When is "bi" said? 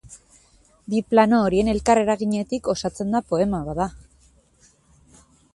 0.93-1.01